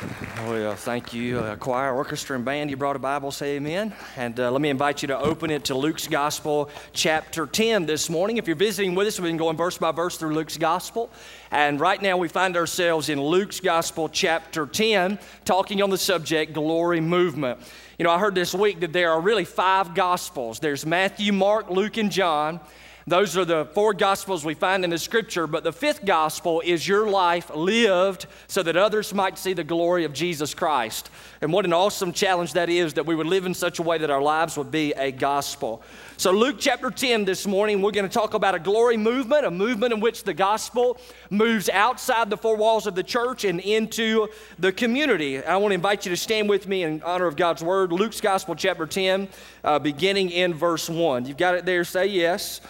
[0.00, 2.70] Oh, well, thank you, uh, choir, orchestra, and band.
[2.70, 3.92] You brought a Bible, say amen.
[4.16, 8.08] And uh, let me invite you to open it to Luke's Gospel, chapter 10 this
[8.08, 8.36] morning.
[8.36, 11.10] If you're visiting with us, we've been going verse by verse through Luke's Gospel.
[11.50, 16.52] And right now we find ourselves in Luke's Gospel, chapter 10, talking on the subject
[16.52, 17.58] glory movement.
[17.98, 21.70] You know, I heard this week that there are really five Gospels there's Matthew, Mark,
[21.70, 22.60] Luke, and John.
[23.08, 26.86] Those are the four gospels we find in the scripture, but the fifth gospel is
[26.86, 31.08] your life lived so that others might see the glory of Jesus Christ.
[31.40, 33.96] And what an awesome challenge that is that we would live in such a way
[33.96, 35.82] that our lives would be a gospel.
[36.18, 39.50] So, Luke chapter 10 this morning, we're going to talk about a glory movement, a
[39.50, 41.00] movement in which the gospel
[41.30, 44.28] moves outside the four walls of the church and into
[44.58, 45.42] the community.
[45.42, 47.90] I want to invite you to stand with me in honor of God's word.
[47.90, 49.28] Luke's gospel, chapter 10,
[49.64, 51.24] uh, beginning in verse 1.
[51.24, 52.60] You've got it there, say yes.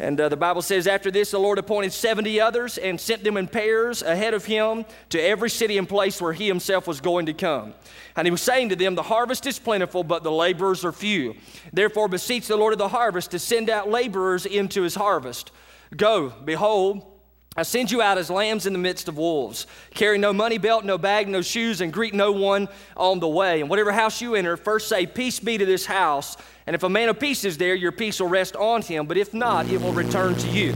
[0.00, 3.36] And uh, the Bible says, After this, the Lord appointed 70 others and sent them
[3.36, 7.26] in pairs ahead of him to every city and place where he himself was going
[7.26, 7.74] to come.
[8.16, 11.34] And he was saying to them, The harvest is plentiful, but the laborers are few.
[11.70, 15.52] Therefore, beseech the Lord of the harvest to send out laborers into his harvest.
[15.94, 17.04] Go, behold,
[17.54, 19.66] I send you out as lambs in the midst of wolves.
[19.92, 23.60] Carry no money belt, no bag, no shoes, and greet no one on the way.
[23.60, 26.38] And whatever house you enter, first say, Peace be to this house.
[26.70, 29.06] And if a man of peace is there, your peace will rest on him.
[29.06, 30.72] But if not, it will return to you.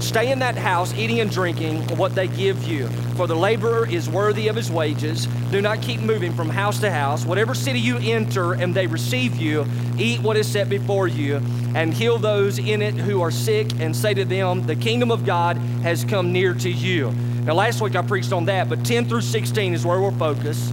[0.00, 2.86] Stay in that house, eating and drinking what they give you.
[3.16, 5.26] For the laborer is worthy of his wages.
[5.50, 7.24] Do not keep moving from house to house.
[7.24, 9.66] Whatever city you enter and they receive you,
[9.98, 11.42] eat what is set before you,
[11.74, 15.26] and heal those in it who are sick, and say to them, The kingdom of
[15.26, 17.10] God has come near to you.
[17.42, 20.72] Now, last week I preached on that, but 10 through 16 is where we're focused.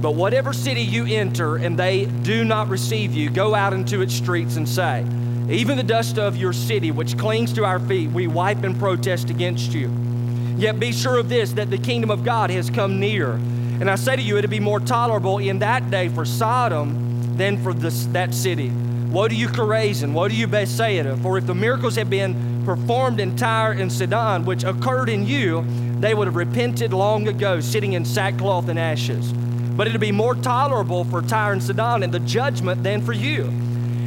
[0.00, 4.14] But whatever city you enter and they do not receive you, go out into its
[4.14, 5.04] streets and say,
[5.50, 9.30] even the dust of your city, which clings to our feet, we wipe and protest
[9.30, 9.90] against you.
[10.56, 13.32] Yet be sure of this, that the kingdom of God has come near.
[13.32, 17.62] And I say to you, it'll be more tolerable in that day for Sodom than
[17.62, 18.70] for this, that city.
[19.10, 20.12] Woe to you, Chorazin!
[20.12, 21.16] Woe to you, Bethsaida!
[21.16, 25.64] For if the miracles had been performed in Tyre and Sidon, which occurred in you,
[25.98, 29.32] they would have repented long ago, sitting in sackcloth and ashes.
[29.80, 33.44] But it'll be more tolerable for Tyre and Sidon in the judgment than for you.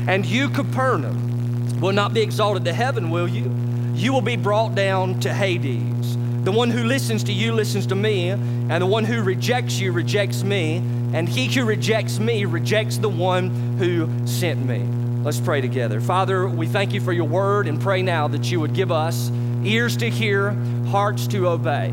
[0.07, 3.51] And you, Capernaum, will not be exalted to heaven, will you?
[3.95, 6.16] You will be brought down to Hades.
[6.44, 9.91] The one who listens to you listens to me, and the one who rejects you
[9.94, 10.78] rejects me,
[11.11, 14.84] and he who rejects me rejects the one who sent me.
[15.23, 16.00] Let's pray together.
[16.01, 19.31] Father, we thank you for your word and pray now that you would give us
[19.63, 20.51] ears to hear,
[20.91, 21.91] hearts to obey.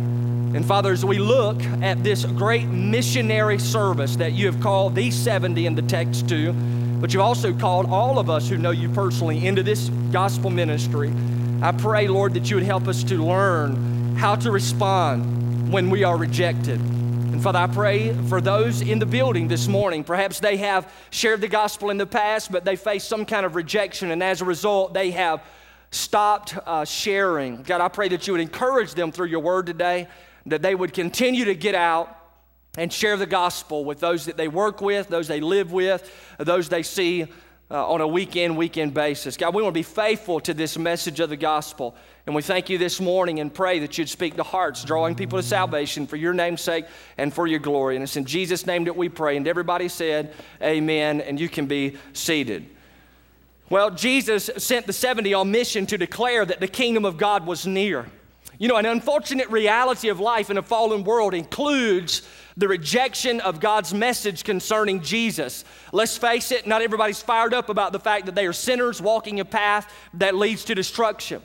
[0.53, 5.15] And Father, as we look at this great missionary service that you have called these
[5.15, 6.53] 70 in the text to,
[7.01, 11.13] but you've also called all of us who know you personally into this gospel ministry.
[11.63, 16.03] I pray, Lord, that you would help us to learn how to respond when we
[16.03, 16.81] are rejected.
[16.81, 20.03] And Father, I pray for those in the building this morning.
[20.03, 23.55] Perhaps they have shared the gospel in the past, but they face some kind of
[23.55, 25.43] rejection, and as a result, they have
[25.91, 27.63] stopped uh, sharing.
[27.63, 30.09] God, I pray that you would encourage them through your word today,
[30.47, 32.17] that they would continue to get out
[32.77, 36.69] and share the gospel with those that they work with, those they live with, those
[36.69, 37.27] they see
[37.71, 39.37] uh, on a weekend, weekend basis.
[39.37, 41.95] God, we want to be faithful to this message of the gospel.
[42.27, 45.39] And we thank you this morning and pray that you'd speak to hearts, drawing people
[45.39, 46.87] to salvation for your name's sake
[47.17, 47.97] and for your glory.
[47.97, 49.37] And it's in Jesus' name that we pray.
[49.37, 51.21] And everybody said, Amen.
[51.21, 52.67] And you can be seated.
[53.69, 57.67] Well, Jesus sent the 70 on mission to declare that the kingdom of God was
[57.67, 58.07] near.
[58.61, 62.21] You know, an unfortunate reality of life in a fallen world includes
[62.59, 65.65] the rejection of God's message concerning Jesus.
[65.93, 69.41] Let's face it, not everybody's fired up about the fact that they are sinners walking
[69.41, 71.41] a path that leads to destruction.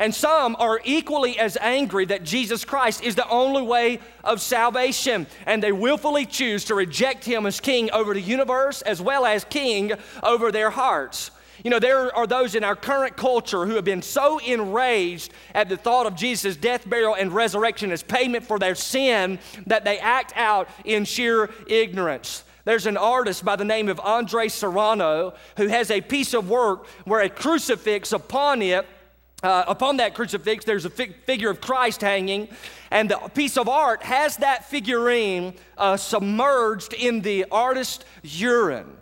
[0.00, 5.28] And some are equally as angry that Jesus Christ is the only way of salvation.
[5.46, 9.44] And they willfully choose to reject him as king over the universe as well as
[9.44, 11.30] king over their hearts.
[11.66, 15.68] You know, there are those in our current culture who have been so enraged at
[15.68, 19.98] the thought of Jesus' death, burial, and resurrection as payment for their sin that they
[19.98, 22.44] act out in sheer ignorance.
[22.64, 26.86] There's an artist by the name of Andre Serrano who has a piece of work
[27.04, 28.86] where a crucifix upon it
[29.42, 32.46] uh, upon that crucifix, there's a fig- figure of Christ hanging,
[32.92, 38.98] and the piece of art has that figurine uh, submerged in the artist's urine.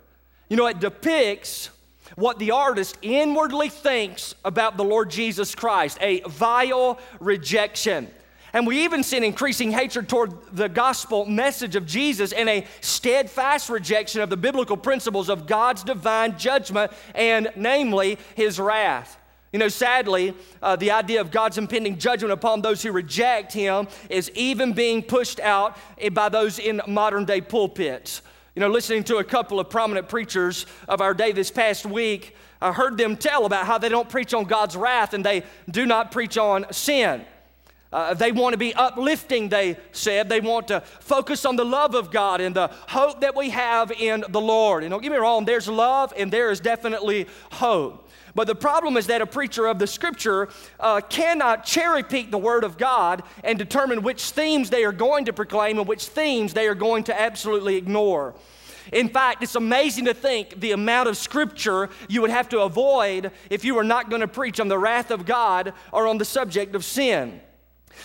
[0.49, 1.69] You know, it depicts
[2.15, 8.09] what the artist inwardly thinks about the Lord Jesus Christ a vile rejection.
[8.53, 12.65] And we even see an increasing hatred toward the gospel message of Jesus and a
[12.79, 19.17] steadfast rejection of the biblical principles of God's divine judgment and, namely, his wrath.
[19.51, 23.87] You know, sadly, uh, the idea of God's impending judgment upon those who reject Him
[24.09, 25.77] is even being pushed out
[26.11, 28.21] by those in modern day pulpits.
[28.55, 32.37] You know, listening to a couple of prominent preachers of our day this past week,
[32.61, 35.85] I heard them tell about how they don't preach on God's wrath and they do
[35.85, 37.25] not preach on sin.
[37.91, 40.29] Uh, they want to be uplifting, they said.
[40.29, 43.91] They want to focus on the love of God and the hope that we have
[43.91, 44.83] in the Lord.
[44.83, 48.04] And don't get me wrong, there's love and there is definitely hope.
[48.35, 50.49] But the problem is that a preacher of the scripture
[50.79, 55.25] uh, cannot cherry pick the word of God and determine which themes they are going
[55.25, 58.35] to proclaim and which themes they are going to absolutely ignore.
[58.91, 63.31] In fact, it's amazing to think the amount of scripture you would have to avoid
[63.49, 66.25] if you were not going to preach on the wrath of God or on the
[66.25, 67.41] subject of sin.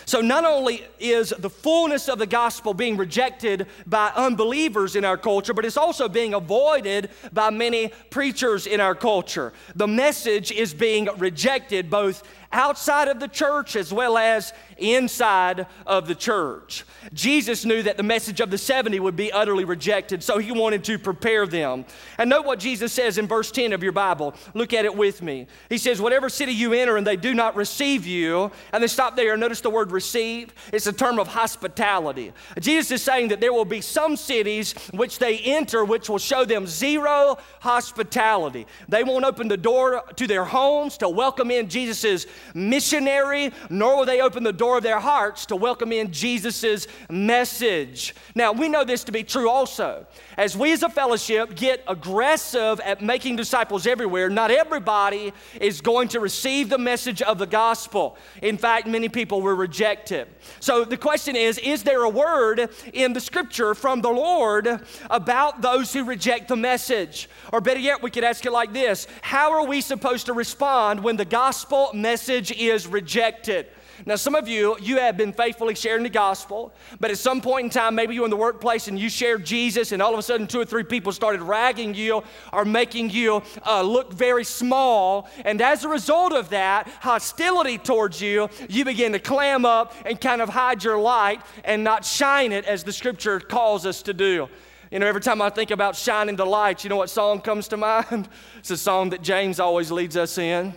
[0.04, 5.16] So, not only is the fullness of the gospel being rejected by unbelievers in our
[5.16, 9.52] culture, but it's also being avoided by many preachers in our culture.
[9.74, 16.06] The message is being rejected both outside of the church as well as inside of
[16.06, 16.84] the church.
[17.12, 20.84] Jesus knew that the message of the 70 would be utterly rejected, so he wanted
[20.84, 21.84] to prepare them.
[22.18, 24.34] And note what Jesus says in verse 10 of your Bible.
[24.54, 25.46] Look at it with me.
[25.68, 29.16] He says, Whatever city you enter and they do not receive you, and then stop
[29.16, 30.52] there notice the word receive.
[30.72, 32.32] It's a term of hospitality.
[32.60, 36.44] Jesus is saying that there will be some cities which they enter which will show
[36.44, 38.66] them zero hospitality.
[38.88, 44.06] They won't open the door to their homes to welcome in Jesus' missionary, nor will
[44.06, 48.14] they open the door of their hearts to welcome in Jesus' message.
[48.34, 50.06] Now, we know this to be true also.
[50.36, 56.08] As we as a fellowship get aggressive at making disciples everywhere, not everybody is going
[56.08, 58.16] to receive the message of the gospel.
[58.42, 60.28] In fact, many people will reject it.
[60.60, 65.60] So the question is Is there a word in the scripture from the Lord about
[65.62, 67.28] those who reject the message?
[67.52, 71.02] Or better yet, we could ask it like this How are we supposed to respond
[71.02, 73.66] when the gospel message is rejected?
[74.06, 77.64] Now, some of you, you have been faithfully sharing the gospel, but at some point
[77.64, 80.22] in time, maybe you're in the workplace and you shared Jesus, and all of a
[80.22, 82.22] sudden, two or three people started ragging you
[82.52, 85.28] or making you uh, look very small.
[85.44, 90.20] And as a result of that, hostility towards you, you begin to clam up and
[90.20, 94.14] kind of hide your light and not shine it as the scripture calls us to
[94.14, 94.48] do.
[94.90, 97.68] You know, every time I think about shining the light, you know what song comes
[97.68, 98.28] to mind?
[98.58, 100.74] It's a song that James always leads us in.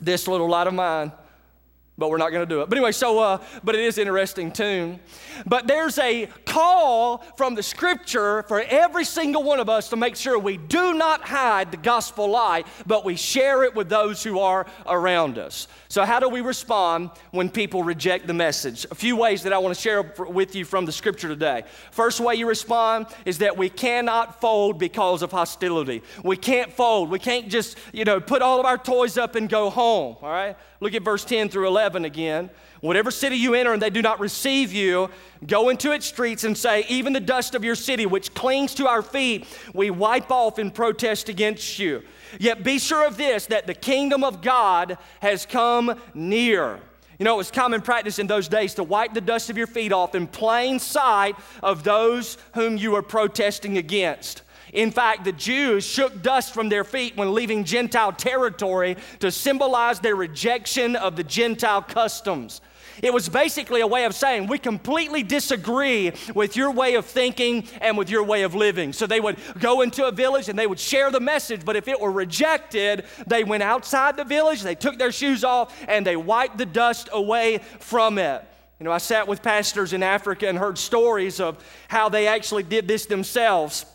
[0.00, 1.12] This little light of mine
[1.96, 2.68] but we're not going to do it.
[2.68, 4.98] But anyway, so, uh, but it is interesting tune.
[5.46, 10.16] But there's a call from the scripture for every single one of us to make
[10.16, 14.40] sure we do not hide the gospel light, but we share it with those who
[14.40, 15.68] are around us.
[15.88, 18.84] So, how do we respond when people reject the message?
[18.90, 21.62] A few ways that I want to share with you from the scripture today.
[21.92, 26.02] First way you respond is that we cannot fold because of hostility.
[26.24, 27.10] We can't fold.
[27.10, 30.30] We can't just, you know, put all of our toys up and go home, all
[30.30, 30.56] right?
[30.80, 32.50] Look at verse 10 through 11 again.
[32.80, 35.08] Whatever city you enter and they do not receive you,
[35.46, 38.86] go into its streets and say, Even the dust of your city, which clings to
[38.86, 42.02] our feet, we wipe off in protest against you.
[42.38, 46.80] Yet be sure of this that the kingdom of God has come near.
[47.18, 49.68] You know, it was common practice in those days to wipe the dust of your
[49.68, 54.42] feet off in plain sight of those whom you were protesting against.
[54.74, 60.00] In fact, the Jews shook dust from their feet when leaving Gentile territory to symbolize
[60.00, 62.60] their rejection of the Gentile customs.
[63.00, 67.66] It was basically a way of saying, we completely disagree with your way of thinking
[67.80, 68.92] and with your way of living.
[68.92, 71.86] So they would go into a village and they would share the message, but if
[71.86, 76.16] it were rejected, they went outside the village, they took their shoes off, and they
[76.16, 78.44] wiped the dust away from it.
[78.80, 82.64] You know, I sat with pastors in Africa and heard stories of how they actually
[82.64, 83.86] did this themselves.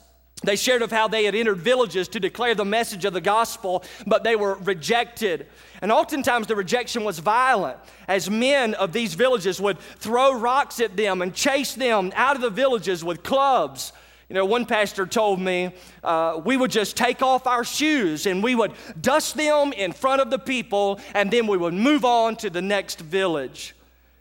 [0.43, 3.83] They shared of how they had entered villages to declare the message of the gospel,
[4.07, 5.47] but they were rejected.
[5.81, 7.77] And oftentimes the rejection was violent,
[8.07, 12.41] as men of these villages would throw rocks at them and chase them out of
[12.41, 13.91] the villages with clubs.
[14.29, 15.71] You know, one pastor told me
[16.03, 20.21] uh, we would just take off our shoes and we would dust them in front
[20.21, 23.73] of the people, and then we would move on to the next village.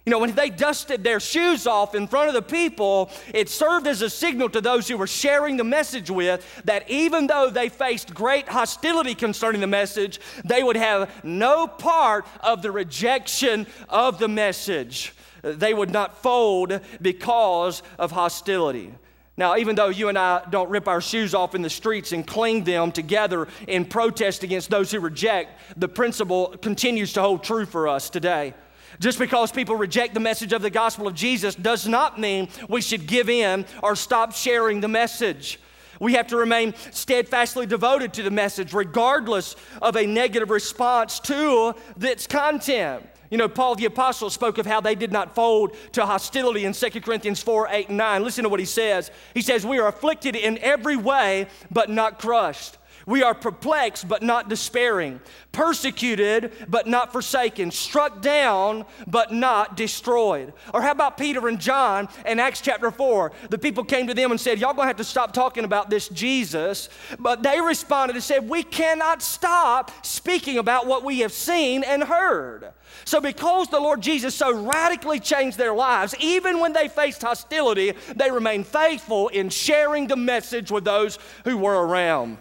[0.09, 3.87] You know, when they dusted their shoes off in front of the people, it served
[3.87, 7.69] as a signal to those who were sharing the message with that even though they
[7.69, 14.19] faced great hostility concerning the message, they would have no part of the rejection of
[14.19, 15.13] the message.
[15.43, 18.95] They would not fold because of hostility.
[19.37, 22.27] Now, even though you and I don't rip our shoes off in the streets and
[22.27, 27.67] cling them together in protest against those who reject, the principle continues to hold true
[27.67, 28.55] for us today.
[29.01, 32.81] Just because people reject the message of the gospel of Jesus does not mean we
[32.81, 35.61] should give in or stop sharing the message.
[36.01, 41.75] We have to remain steadfastly devoted to the message, regardless of a negative response to
[42.01, 43.05] its content.
[43.31, 46.73] You know, Paul the Apostle spoke of how they did not fold to hostility in
[46.73, 48.25] 2 Corinthians 4 8 and 9.
[48.25, 49.11] Listen to what he says.
[49.35, 52.78] He says, We are afflicted in every way, but not crushed
[53.09, 55.19] we are perplexed but not despairing,
[55.51, 60.53] persecuted but not forsaken, struck down but not destroyed.
[60.75, 63.33] Or how about Peter and John in Acts chapter 4?
[63.49, 66.09] The people came to them and said, Y'all gonna have to stop talking about this
[66.09, 66.91] Jesus.
[67.19, 72.05] But they responded and said, We cannot stop speaking about what we have seen and
[72.05, 72.75] heard.
[73.07, 77.95] So, because the Lord Jesus so radically changed their lives, even when they faced hostility,
[78.15, 82.37] they remained faithful in sharing the message with those who were around.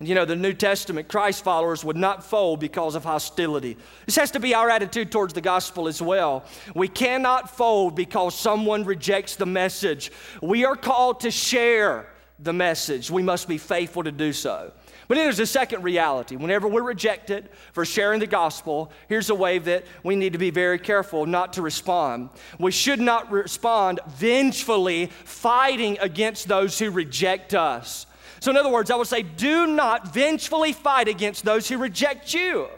[0.00, 3.76] You know, the New Testament Christ followers would not fold because of hostility.
[4.06, 6.44] This has to be our attitude towards the gospel as well.
[6.74, 10.12] We cannot fold because someone rejects the message.
[10.40, 12.06] We are called to share
[12.38, 13.10] the message.
[13.10, 14.72] We must be faithful to do so.
[15.08, 16.36] But then there's a second reality.
[16.36, 20.50] Whenever we're rejected for sharing the gospel, here's a way that we need to be
[20.50, 22.28] very careful not to respond.
[22.60, 28.06] We should not respond vengefully, fighting against those who reject us.
[28.40, 32.32] So, in other words, I would say, do not vengefully fight against those who reject
[32.34, 32.68] you.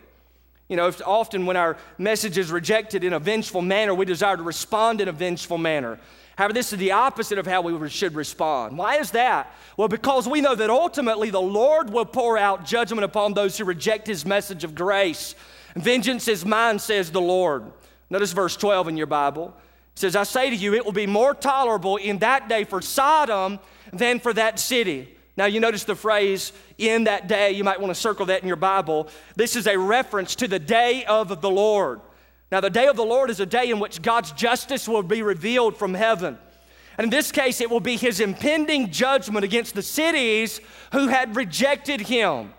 [0.69, 4.43] You know, often when our message is rejected in a vengeful manner, we desire to
[4.43, 5.99] respond in a vengeful manner.
[6.37, 8.79] However, this is the opposite of how we should respond.
[8.79, 9.53] Why is that?
[9.77, 13.65] Well, because we know that ultimately the Lord will pour out judgment upon those who
[13.65, 15.35] reject his message of grace.
[15.75, 17.65] Vengeance is mine, says the Lord.
[18.09, 19.55] Notice verse 12 in your Bible.
[19.95, 22.81] It says, I say to you, it will be more tolerable in that day for
[22.81, 23.59] Sodom
[23.93, 25.17] than for that city.
[25.41, 28.47] Now, you notice the phrase in that day, you might want to circle that in
[28.47, 29.09] your Bible.
[29.37, 32.03] This is a reference to the day of the Lord.
[32.53, 35.23] Now, the day of the Lord is a day in which God's justice will be
[35.23, 36.37] revealed from heaven.
[36.99, 40.61] And in this case, it will be his impending judgment against the cities
[40.93, 42.53] who had rejected him.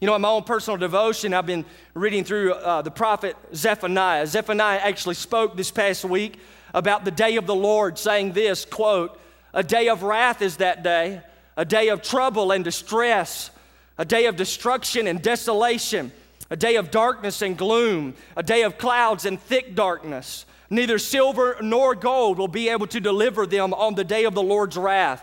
[0.00, 4.26] You know, in my own personal devotion, I've been reading through uh, the prophet Zephaniah.
[4.26, 6.38] Zephaniah actually spoke this past week
[6.72, 9.20] about the day of the Lord, saying this quote,
[9.52, 11.20] A day of wrath is that day
[11.60, 13.50] a day of trouble and distress,
[13.98, 16.10] a day of destruction and desolation,
[16.48, 20.46] a day of darkness and gloom, a day of clouds and thick darkness.
[20.70, 24.42] Neither silver nor gold will be able to deliver them on the day of the
[24.42, 25.22] Lord's wrath.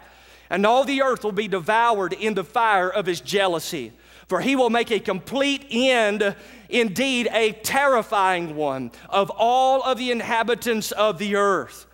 [0.51, 3.91] And all the earth will be devoured in the fire of his jealousy.
[4.27, 6.35] For he will make a complete end,
[6.69, 11.87] indeed a terrifying one, of all of the inhabitants of the earth.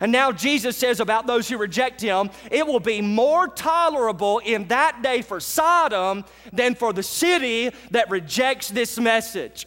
[0.00, 4.68] And now Jesus says about those who reject him, it will be more tolerable in
[4.68, 9.66] that day for Sodom than for the city that rejects this message.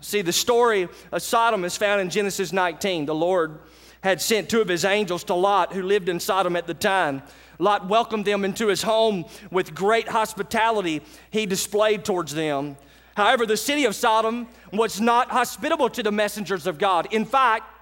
[0.00, 3.06] See, the story of Sodom is found in Genesis 19.
[3.06, 3.60] The Lord
[4.02, 7.22] had sent two of his angels to Lot, who lived in Sodom at the time.
[7.58, 12.76] Lot welcomed them into his home with great hospitality he displayed towards them.
[13.16, 17.06] However, the city of Sodom was not hospitable to the messengers of God.
[17.12, 17.73] In fact,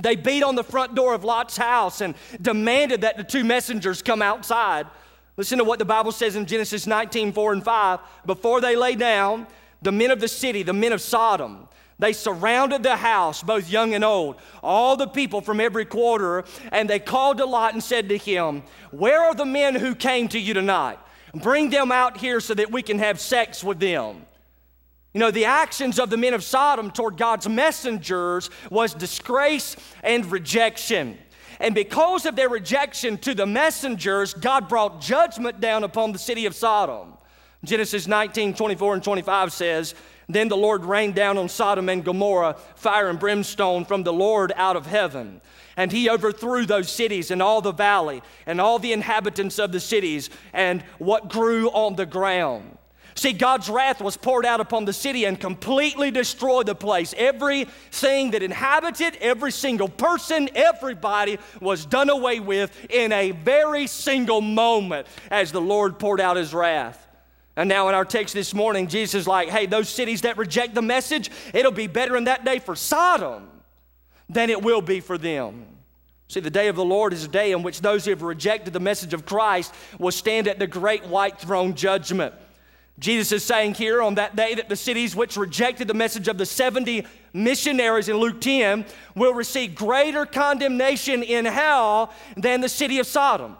[0.00, 4.02] they beat on the front door of Lot's house and demanded that the two messengers
[4.02, 4.86] come outside.
[5.36, 8.00] Listen to what the Bible says in Genesis 19 4 and 5.
[8.26, 9.46] Before they lay down,
[9.82, 11.68] the men of the city, the men of Sodom,
[11.98, 16.90] they surrounded the house, both young and old, all the people from every quarter, and
[16.90, 20.38] they called to Lot and said to him, Where are the men who came to
[20.38, 20.98] you tonight?
[21.34, 24.26] Bring them out here so that we can have sex with them.
[25.14, 30.24] You know, the actions of the men of Sodom toward God's messengers was disgrace and
[30.30, 31.18] rejection.
[31.60, 36.46] And because of their rejection to the messengers, God brought judgment down upon the city
[36.46, 37.14] of Sodom.
[37.62, 39.94] Genesis 19, 24 and 25 says,
[40.28, 44.52] Then the Lord rained down on Sodom and Gomorrah fire and brimstone from the Lord
[44.56, 45.42] out of heaven.
[45.76, 49.80] And he overthrew those cities and all the valley and all the inhabitants of the
[49.80, 52.78] cities and what grew on the ground.
[53.14, 57.14] See, God's wrath was poured out upon the city and completely destroyed the place.
[57.16, 64.40] Everything that inhabited, every single person, everybody was done away with in a very single
[64.40, 67.06] moment as the Lord poured out his wrath.
[67.54, 70.74] And now in our text this morning, Jesus is like, hey, those cities that reject
[70.74, 73.50] the message, it'll be better in that day for Sodom
[74.30, 75.66] than it will be for them.
[76.28, 78.72] See, the day of the Lord is a day in which those who have rejected
[78.72, 82.32] the message of Christ will stand at the great white throne judgment.
[83.02, 86.38] Jesus is saying here on that day that the cities which rejected the message of
[86.38, 88.84] the 70 missionaries in Luke 10
[89.16, 93.56] will receive greater condemnation in hell than the city of Sodom.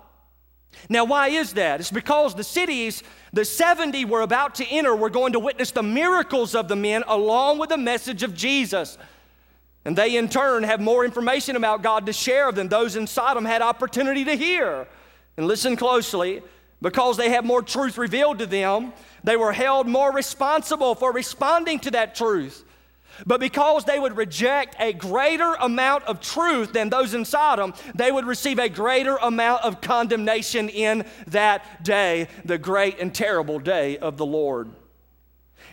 [0.88, 1.80] Now, why is that?
[1.80, 5.82] It's because the cities, the 70 were about to enter, were going to witness the
[5.82, 8.96] miracles of the men along with the message of Jesus.
[9.84, 13.44] And they, in turn, have more information about God to share than those in Sodom
[13.44, 14.87] had opportunity to hear.
[15.37, 16.42] And listen closely,
[16.80, 18.92] because they have more truth revealed to them,
[19.25, 22.64] they were held more responsible for responding to that truth.
[23.26, 28.11] But because they would reject a greater amount of truth than those in Sodom, they
[28.11, 33.99] would receive a greater amount of condemnation in that day, the great and terrible day
[33.99, 34.69] of the Lord.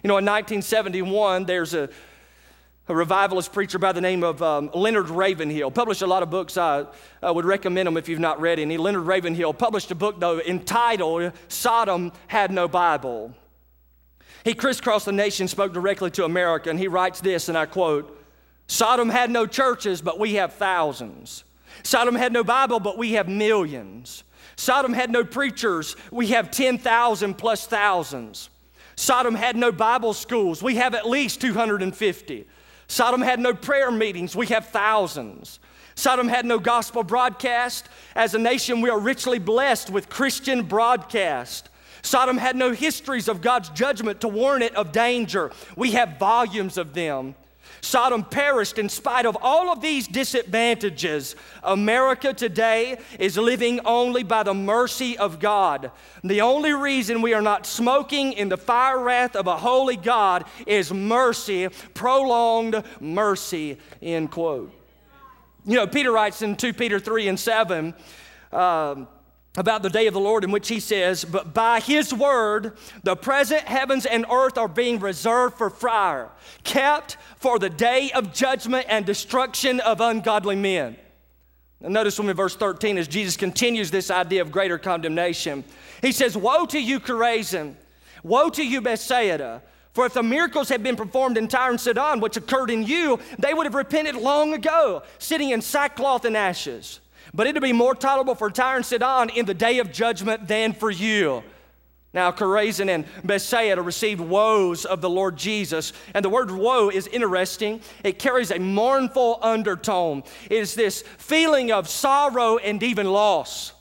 [0.04, 1.90] You know, in 1971, there's a,
[2.90, 5.70] a revivalist preacher by the name of um, Leonard Ravenhill.
[5.70, 6.58] Published a lot of books.
[6.58, 6.86] I,
[7.22, 8.78] I would recommend them if you've not read any.
[8.78, 13.36] Leonard Ravenhill published a book, though, entitled Sodom Had No Bible.
[14.44, 18.18] He crisscrossed the nation, spoke directly to America, and he writes this, and I quote
[18.66, 21.44] Sodom had no churches, but we have thousands.
[21.84, 24.24] Sodom had no Bible, but we have millions.
[24.56, 28.50] Sodom had no preachers, we have 10,000 plus thousands.
[28.96, 32.48] Sodom had no Bible schools, we have at least 250.
[32.90, 35.60] Sodom had no prayer meetings, we have thousands.
[35.96, 37.88] Sodom had no gospel broadcast.
[38.16, 41.70] As a nation, we are richly blessed with Christian broadcast.
[42.02, 45.52] Sodom had no histories of God's judgment to warn it of danger.
[45.76, 47.36] We have volumes of them.
[47.82, 51.36] Sodom perished in spite of all of these disadvantages.
[51.64, 55.92] America today is living only by the mercy of God.
[56.24, 60.46] The only reason we are not smoking in the fire wrath of a holy God
[60.68, 64.74] is mercy, prolonged mercy, end quote.
[65.66, 67.94] You know, Peter writes in 2 Peter 3 and 7.
[68.52, 69.08] Um,
[69.60, 73.18] about the day of the Lord, in which he says, But by his word, the
[73.18, 76.30] present heavens and earth are being reserved for fire,
[76.64, 80.96] kept for the day of judgment and destruction of ungodly men.
[81.82, 85.66] Now notice when in verse 13, as Jesus continues this idea of greater condemnation,
[86.02, 87.76] he says, Woe to you, Chorazin!
[88.24, 89.62] Woe to you, Bethsaida!
[89.92, 93.20] For if the miracles had been performed in Tyre and Sidon, which occurred in you,
[93.38, 97.02] they would have repented long ago, sitting in sackcloth and ashes.
[97.34, 100.74] But it'll be more tolerable for Tyre and Sidon in the day of judgment than
[100.74, 101.44] for you.
[102.12, 105.94] Now, Chorazin and Bethsaida received woes of the Lord Jesus.
[106.16, 107.82] And the word woe is interesting.
[108.04, 110.24] It carries a mournful undertone.
[110.50, 113.74] It is this feeling of sorrow and even loss.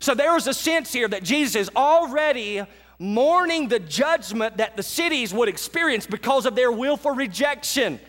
[0.00, 2.62] So there is a sense here that Jesus is already
[2.98, 8.00] mourning the judgment that the cities would experience because of their willful rejection.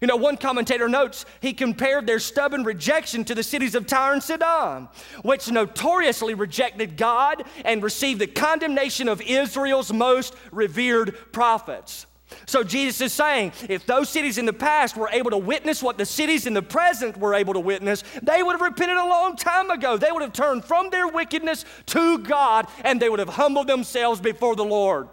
[0.00, 4.12] You know, one commentator notes he compared their stubborn rejection to the cities of Tyre
[4.12, 4.88] and Sidon,
[5.22, 12.06] which notoriously rejected God and received the condemnation of Israel's most revered prophets.
[12.46, 15.96] So Jesus is saying if those cities in the past were able to witness what
[15.96, 19.36] the cities in the present were able to witness, they would have repented a long
[19.36, 19.96] time ago.
[19.96, 24.20] They would have turned from their wickedness to God and they would have humbled themselves
[24.20, 25.08] before the Lord.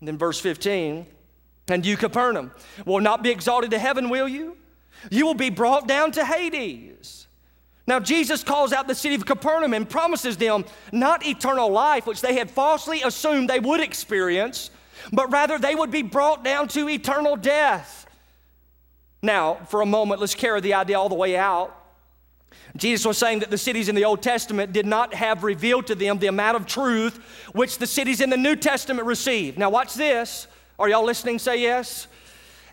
[0.00, 1.06] And then verse 15
[1.72, 2.52] and you, Capernaum,
[2.84, 4.56] will not be exalted to heaven, will you?
[5.10, 7.26] You will be brought down to Hades.
[7.86, 12.20] Now, Jesus calls out the city of Capernaum and promises them not eternal life, which
[12.20, 14.70] they had falsely assumed they would experience,
[15.12, 18.06] but rather they would be brought down to eternal death.
[19.22, 21.76] Now, for a moment, let's carry the idea all the way out.
[22.76, 25.94] Jesus was saying that the cities in the Old Testament did not have revealed to
[25.94, 27.16] them the amount of truth
[27.52, 29.58] which the cities in the New Testament received.
[29.58, 30.46] Now, watch this.
[30.78, 31.38] Are y'all listening?
[31.38, 32.06] Say yes.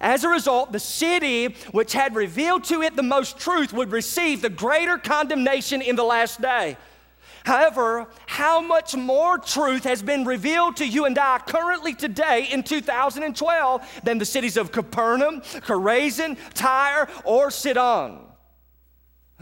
[0.01, 4.41] As a result, the city which had revealed to it the most truth would receive
[4.41, 6.77] the greater condemnation in the last day.
[7.43, 12.63] However, how much more truth has been revealed to you and I currently today in
[12.63, 18.28] 2012 than the cities of Capernaum, Chorazin, Tyre, or Sidon?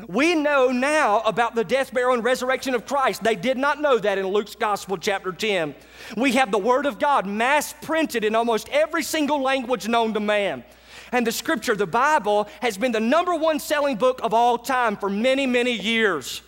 [0.05, 3.23] We know now about the death, burial, and resurrection of Christ.
[3.23, 5.73] They did not know that in Luke's Gospel, chapter 10.
[6.15, 10.19] We have the Word of God mass printed in almost every single language known to
[10.19, 10.63] man.
[11.11, 14.97] And the Scripture, the Bible, has been the number one selling book of all time
[14.97, 16.43] for many, many years.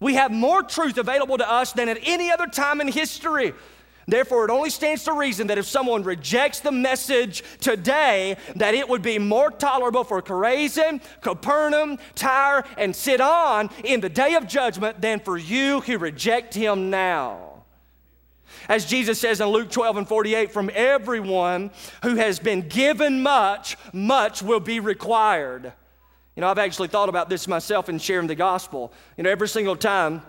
[0.00, 3.52] We have more truth available to us than at any other time in history.
[4.08, 8.88] Therefore, it only stands to reason that if someone rejects the message today, that it
[8.88, 15.00] would be more tolerable for Chorazin, Capernaum, Tyre, and Sidon in the day of judgment
[15.00, 17.64] than for you who reject him now.
[18.68, 23.76] As Jesus says in Luke 12 and 48, from everyone who has been given much,
[23.92, 25.72] much will be required.
[26.36, 28.92] You know, I've actually thought about this myself in sharing the gospel.
[29.16, 30.22] You know, every single time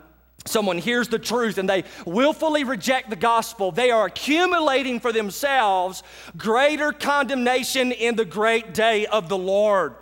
[0.48, 6.04] someone hears the truth and they willfully reject the gospel, they are accumulating for themselves
[6.36, 9.96] greater condemnation in the great day of the Lord.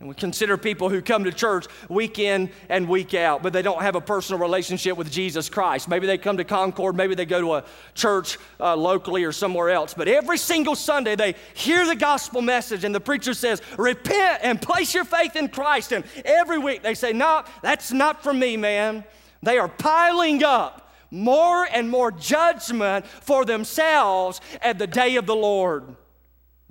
[0.00, 3.62] And we consider people who come to church week in and week out, but they
[3.62, 5.88] don't have a personal relationship with Jesus Christ.
[5.88, 9.70] Maybe they come to Concord, maybe they go to a church uh, locally or somewhere
[9.70, 9.94] else.
[9.94, 14.60] But every single Sunday, they hear the gospel message, and the preacher says, Repent and
[14.60, 15.92] place your faith in Christ.
[15.92, 19.04] And every week they say, No, that's not for me, man.
[19.44, 25.36] They are piling up more and more judgment for themselves at the day of the
[25.36, 25.96] Lord.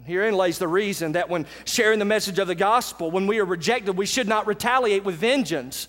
[0.04, 3.46] Herein lays the reason that when sharing the message of the gospel, when we are
[3.46, 5.88] rejected, we should not retaliate with vengeance.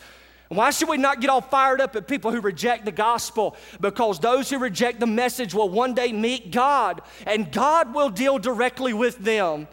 [0.49, 3.57] Why should we not get all fired up at people who reject the gospel?
[3.81, 8.38] Because those who reject the message will one day meet God, and God will deal
[8.38, 9.66] directly with them.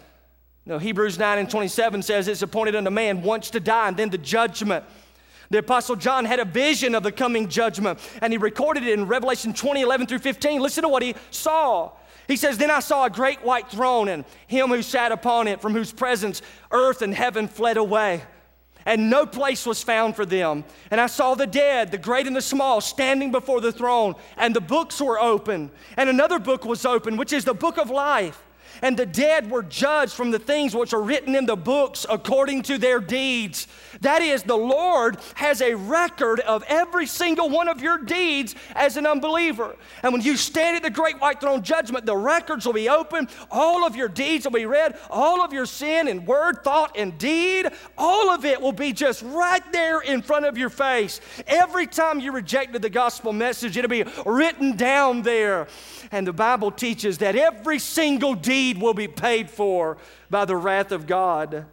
[0.65, 3.97] You know, Hebrews 9 and 27 says it's appointed unto man once to die and
[3.97, 4.85] then the judgment.
[5.51, 9.05] The Apostle John had a vision of the coming judgment, and he recorded it in
[9.05, 10.61] Revelation 20, 11 through 15.
[10.61, 11.91] Listen to what he saw.
[12.29, 15.61] He says, Then I saw a great white throne, and him who sat upon it,
[15.61, 18.23] from whose presence earth and heaven fled away.
[18.85, 20.63] And no place was found for them.
[20.89, 24.55] And I saw the dead, the great and the small, standing before the throne, and
[24.55, 25.69] the books were open.
[25.97, 28.41] And another book was open, which is the book of life
[28.81, 32.63] and the dead were judged from the things which are written in the books according
[32.63, 33.67] to their deeds.
[34.01, 38.97] That is, the Lord has a record of every single one of your deeds as
[38.97, 39.75] an unbeliever.
[40.03, 43.27] And when you stand at the great white throne judgment, the records will be open,
[43.51, 47.17] all of your deeds will be read, all of your sin and word, thought, and
[47.17, 47.67] deed,
[47.97, 51.21] all of it will be just right there in front of your face.
[51.47, 55.67] Every time you rejected the gospel message, it'll be written down there.
[56.11, 59.97] And the Bible teaches that every single deed will be paid for
[60.29, 61.65] by the wrath of God.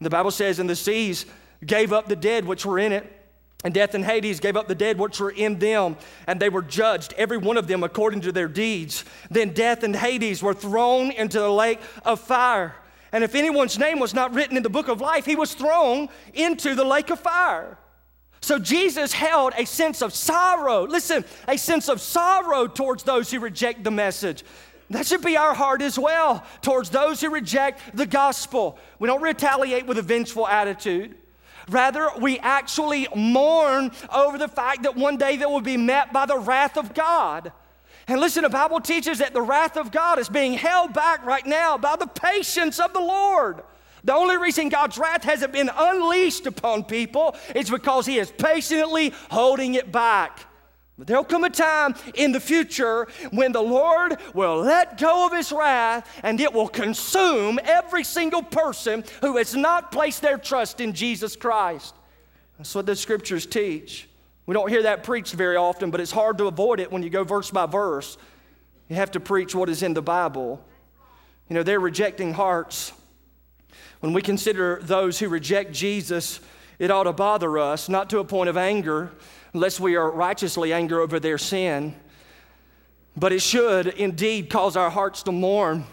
[0.00, 1.26] The Bible says, And the seas
[1.64, 3.14] gave up the dead which were in it.
[3.64, 5.96] And death and Hades gave up the dead which were in them,
[6.28, 9.04] and they were judged, every one of them according to their deeds.
[9.30, 12.76] Then death and Hades were thrown into the lake of fire.
[13.10, 16.08] And if anyone's name was not written in the book of life, he was thrown
[16.34, 17.78] into the lake of fire.
[18.40, 20.86] So Jesus held a sense of sorrow.
[20.86, 24.44] Listen, a sense of sorrow towards those who reject the message.
[24.90, 28.78] That should be our heart as well towards those who reject the gospel.
[28.98, 31.14] We don't retaliate with a vengeful attitude.
[31.68, 36.24] Rather, we actually mourn over the fact that one day they will be met by
[36.24, 37.52] the wrath of God.
[38.06, 41.46] And listen, the Bible teaches that the wrath of God is being held back right
[41.46, 43.62] now by the patience of the Lord.
[44.04, 49.12] The only reason God's wrath hasn't been unleashed upon people is because He is patiently
[49.30, 50.47] holding it back.
[50.98, 55.52] There'll come a time in the future when the Lord will let go of His
[55.52, 60.92] wrath and it will consume every single person who has not placed their trust in
[60.92, 61.94] Jesus Christ.
[62.56, 64.08] That's what the scriptures teach.
[64.46, 67.10] We don't hear that preached very often, but it's hard to avoid it when you
[67.10, 68.18] go verse by verse.
[68.88, 70.64] You have to preach what is in the Bible.
[71.48, 72.92] You know, they're rejecting hearts.
[74.00, 76.40] When we consider those who reject Jesus,
[76.78, 79.12] it ought to bother us, not to a point of anger,
[79.58, 81.92] unless we are righteously angry over their sin,
[83.16, 85.84] but it should indeed cause our hearts to mourn,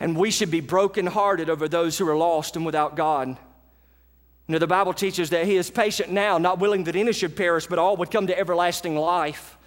[0.00, 3.28] and we should be brokenhearted over those who are lost and without God.
[3.28, 3.36] You
[4.48, 7.66] know, the Bible teaches that He is patient now, not willing that any should perish,
[7.66, 9.58] but all would come to everlasting life.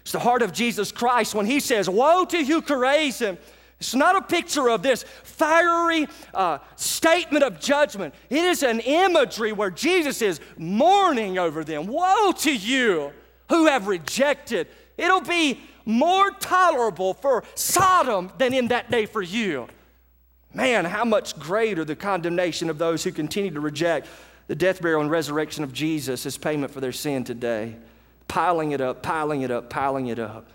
[0.00, 3.36] It's the heart of Jesus Christ when He says, Woe to you, Chorazin!
[3.78, 8.14] It's not a picture of this fiery uh, statement of judgment.
[8.30, 11.86] It is an imagery where Jesus is mourning over them.
[11.86, 13.12] Woe to you
[13.50, 14.68] who have rejected.
[14.96, 19.66] It'll be more tolerable for Sodom than in that day for you.
[20.54, 24.06] Man, how much greater the condemnation of those who continue to reject
[24.46, 27.76] the death, burial, and resurrection of Jesus as payment for their sin today.
[28.28, 30.48] Piling it up, piling it up, piling it up.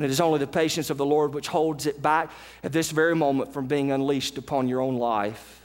[0.00, 2.30] And it is only the patience of the Lord which holds it back
[2.64, 5.60] at this very moment from being unleashed upon your own life.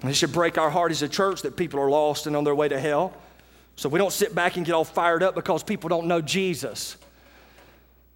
[0.00, 2.42] And it should break our heart as a church that people are lost and on
[2.42, 3.12] their way to hell.
[3.76, 6.96] So we don't sit back and get all fired up because people don't know Jesus.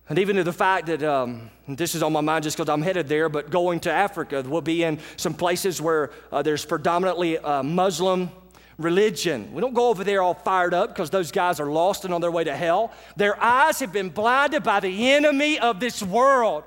[0.08, 2.80] And even to the fact that um, this is on my mind just because I'm
[2.80, 7.36] headed there, but going to Africa, we'll be in some places where uh, there's predominantly
[7.36, 8.30] uh, Muslim
[8.78, 9.52] religion.
[9.52, 12.20] We don't go over there all fired up because those guys are lost and on
[12.20, 12.92] their way to hell.
[13.16, 16.64] Their eyes have been blinded by the enemy of this world.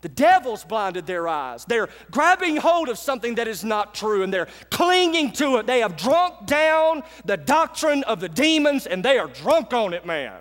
[0.00, 1.66] The devil's blinded their eyes.
[1.66, 5.66] They're grabbing hold of something that is not true and they're clinging to it.
[5.66, 10.06] They have drunk down the doctrine of the demons and they are drunk on it,
[10.06, 10.38] man.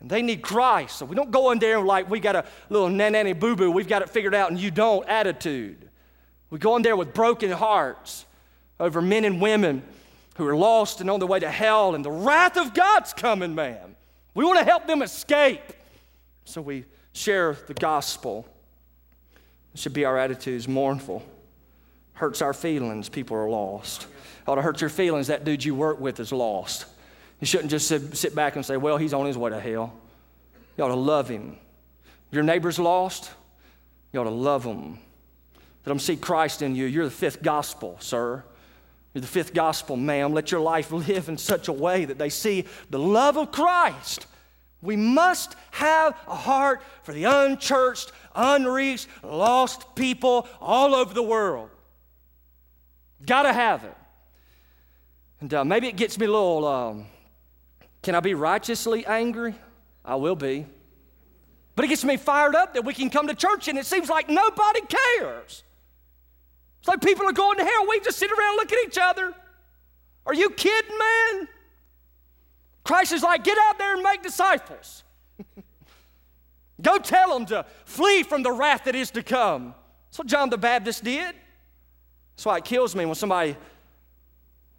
[0.00, 0.98] And they need Christ.
[0.98, 3.86] So we don't go in there like we got a little nanny boo boo, we've
[3.86, 5.88] got it figured out and you don't attitude.
[6.48, 8.26] We go in there with broken hearts
[8.80, 9.84] over men and women
[10.40, 13.54] who are lost and on their way to hell, and the wrath of God's coming,
[13.54, 13.94] man.
[14.32, 15.60] We want to help them escape.
[16.46, 18.46] So we share the gospel.
[19.74, 21.22] It should be our attitudes mournful.
[22.14, 24.06] Hurts our feelings, people are lost.
[24.48, 26.86] Ought to hurt your feelings, that dude you work with is lost.
[27.40, 29.92] You shouldn't just sit, back and say, well, he's on his way to hell.
[30.78, 31.58] You ought to love him.
[32.30, 33.30] Your neighbor's lost,
[34.10, 34.92] you ought to love them.
[35.84, 36.86] Let them see Christ in you.
[36.86, 38.42] You're the fifth gospel, sir.
[39.12, 40.32] You're the fifth gospel, ma'am.
[40.32, 44.26] Let your life live in such a way that they see the love of Christ.
[44.82, 51.70] We must have a heart for the unchurched, unreached, lost people all over the world.
[53.26, 53.96] Gotta have it.
[55.40, 57.06] And uh, maybe it gets me a little, um,
[58.02, 59.54] can I be righteously angry?
[60.04, 60.66] I will be.
[61.74, 64.08] But it gets me fired up that we can come to church and it seems
[64.08, 64.80] like nobody
[65.18, 65.62] cares.
[66.80, 67.86] It's like people are going to hell.
[67.88, 69.34] We just sit around look at each other.
[70.26, 71.48] Are you kidding, man?
[72.84, 75.04] Christ is like, get out there and make disciples.
[76.82, 79.74] Go tell them to flee from the wrath that is to come.
[80.08, 81.34] That's what John the Baptist did.
[82.34, 83.56] That's why it kills me when somebody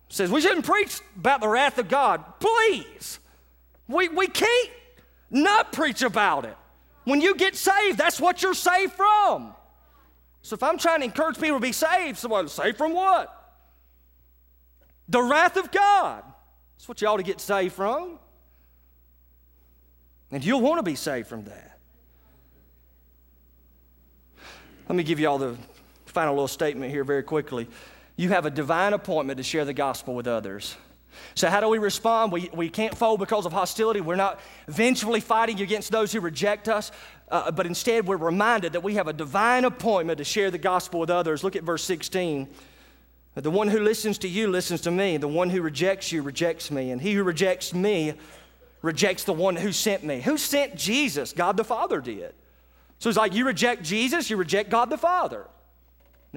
[0.09, 2.23] says, We shouldn't preach about the wrath of God.
[2.39, 3.19] Please.
[3.87, 4.69] We, we can't
[5.29, 6.57] not preach about it.
[7.03, 9.53] When you get saved, that's what you're saved from.
[10.41, 13.37] So if I'm trying to encourage people to be saved, someone saved from what?
[15.07, 16.23] The wrath of God.
[16.77, 18.17] That's what you ought to get saved from.
[20.31, 21.77] And you'll want to be saved from that.
[24.87, 25.57] Let me give you all the
[26.05, 27.67] final little statement here very quickly.
[28.15, 30.75] You have a divine appointment to share the gospel with others.
[31.35, 32.31] So, how do we respond?
[32.31, 34.01] We, we can't fold because of hostility.
[34.01, 36.91] We're not vengefully fighting against those who reject us,
[37.31, 40.99] uh, but instead we're reminded that we have a divine appointment to share the gospel
[40.99, 41.43] with others.
[41.43, 42.47] Look at verse 16.
[43.35, 45.17] The one who listens to you listens to me.
[45.17, 46.91] The one who rejects you rejects me.
[46.91, 48.13] And he who rejects me
[48.81, 50.21] rejects the one who sent me.
[50.21, 51.31] Who sent Jesus?
[51.31, 52.33] God the Father did.
[52.99, 55.47] So it's like you reject Jesus, you reject God the Father.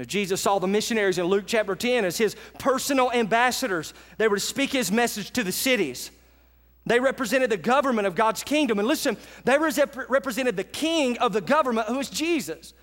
[0.07, 3.94] Jesus saw the missionaries in Luke chapter 10 as his personal ambassadors.
[4.16, 6.11] They were to speak his message to the cities.
[6.87, 8.79] They represented the government of God's kingdom.
[8.79, 12.75] And listen, they represented the king of the government, who is Jesus.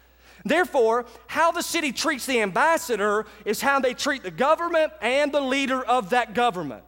[0.44, 5.42] Therefore, how the city treats the ambassador is how they treat the government and the
[5.42, 6.84] leader of that government.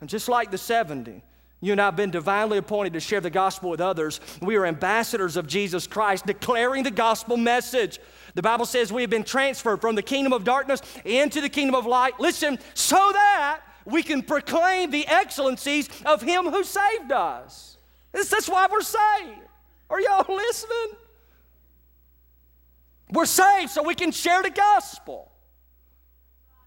[0.00, 1.22] And just like the 70,
[1.60, 4.20] you and I have been divinely appointed to share the gospel with others.
[4.40, 8.00] We are ambassadors of Jesus Christ, declaring the gospel message.
[8.34, 11.74] The Bible says we have been transferred from the kingdom of darkness into the kingdom
[11.74, 12.18] of light.
[12.18, 17.78] Listen, so that we can proclaim the excellencies of Him who saved us.
[18.12, 19.40] That's why we're saved.
[19.90, 20.96] Are y'all listening?
[23.10, 25.30] We're saved so we can share the gospel.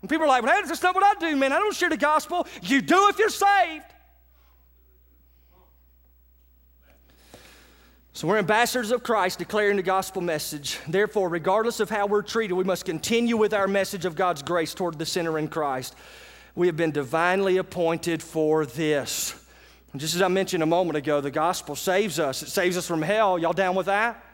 [0.01, 1.51] And people are like, well, that's not what I do, man.
[1.51, 2.47] I don't share the gospel.
[2.61, 3.85] You do if you're saved.
[8.13, 10.79] So we're ambassadors of Christ declaring the gospel message.
[10.87, 14.73] Therefore, regardless of how we're treated, we must continue with our message of God's grace
[14.73, 15.95] toward the sinner in Christ.
[16.57, 19.39] We have been divinely appointed for this.
[19.91, 22.41] And just as I mentioned a moment ago, the gospel saves us.
[22.41, 23.37] It saves us from hell.
[23.37, 24.25] Y'all down with that?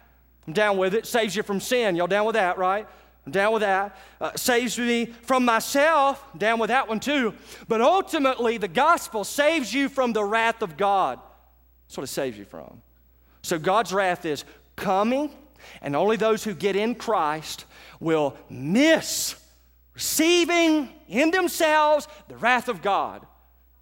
[0.47, 1.05] I'm down with it.
[1.05, 1.97] Saves you from sin.
[1.97, 2.88] Y'all down with that, right?
[3.25, 3.97] I'm down with that.
[4.21, 6.25] Uh, saves me from myself.
[6.38, 7.33] Down with that one too.
[7.67, 11.19] But ultimately, the gospel saves you from the wrath of God.
[11.88, 12.81] That's what it saves you from.
[13.41, 14.45] So God's wrath is
[14.77, 15.29] coming,
[15.81, 17.65] and only those who get in Christ
[17.99, 19.42] will miss
[19.93, 23.25] receiving in themselves the wrath of God.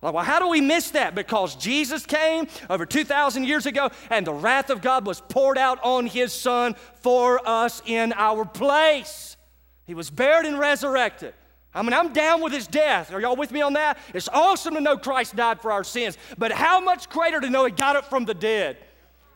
[0.02, 1.14] Like, well, how do we miss that?
[1.14, 5.80] Because Jesus came over 2,000 years ago and the wrath of God was poured out
[5.84, 9.38] on his son for us in our place.
[9.86, 11.36] He was buried and resurrected.
[11.74, 13.14] I mean, I'm down with his death.
[13.14, 13.98] Are y'all with me on that?
[14.14, 17.66] It's awesome to know Christ died for our sins, but how much greater to know
[17.66, 18.78] he got up from the dead?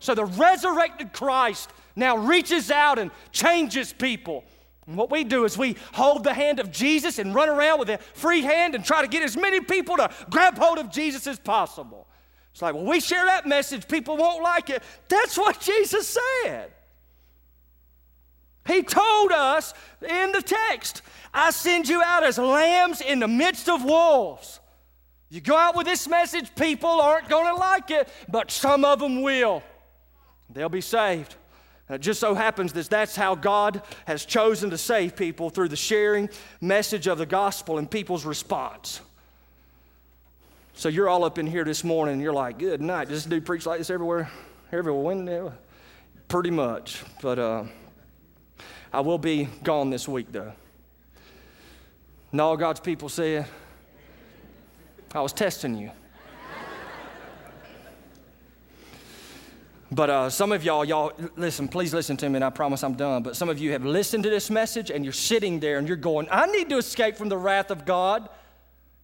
[0.00, 4.44] So the resurrected Christ now reaches out and changes people.
[4.86, 7.90] And what we do is we hold the hand of Jesus and run around with
[7.90, 11.26] a free hand and try to get as many people to grab hold of Jesus
[11.26, 12.06] as possible.
[12.52, 14.82] It's like, well, we share that message, people won't like it.
[15.08, 16.70] That's what Jesus said.
[18.66, 19.74] He told us
[20.08, 21.02] in the text,
[21.34, 24.60] I send you out as lambs in the midst of wolves.
[25.28, 29.00] You go out with this message, people aren't going to like it, but some of
[29.00, 29.62] them will.
[30.48, 31.34] They'll be saved.
[31.88, 35.76] It just so happens that that's how God has chosen to save people through the
[35.76, 36.28] sharing
[36.60, 39.00] message of the gospel and people's response.
[40.74, 43.08] So you're all up in here this morning and you're like, good night.
[43.08, 44.30] Does this dude preach like this everywhere?
[44.72, 45.52] Everywhere?
[46.28, 47.02] Pretty much.
[47.22, 47.64] But uh,
[48.92, 50.52] I will be gone this week though.
[52.32, 53.46] And all God's people said,
[55.14, 55.92] I was testing you.
[59.92, 62.94] But uh, some of y'all, y'all, listen, please listen to me, and I promise I'm
[62.94, 63.22] done.
[63.22, 65.96] But some of you have listened to this message, and you're sitting there and you're
[65.96, 68.28] going, I need to escape from the wrath of God.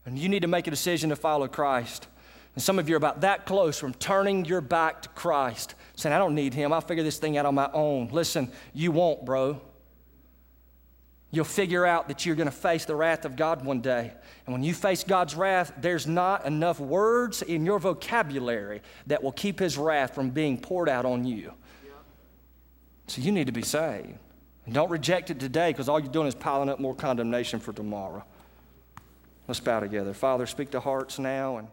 [0.04, 2.08] And you need to make a decision to follow Christ.
[2.54, 6.12] And some of you are about that close from turning your back to Christ, saying,
[6.12, 6.72] I don't need Him.
[6.72, 8.08] I'll figure this thing out on my own.
[8.08, 9.60] Listen, you won't, bro.
[11.34, 14.12] You'll figure out that you're going to face the wrath of God one day.
[14.44, 19.32] And when you face God's wrath, there's not enough words in your vocabulary that will
[19.32, 21.54] keep His wrath from being poured out on you.
[23.06, 24.18] So you need to be saved.
[24.66, 27.72] And don't reject it today because all you're doing is piling up more condemnation for
[27.72, 28.24] tomorrow.
[29.48, 30.12] Let's bow together.
[30.12, 31.68] Father, speak to hearts now and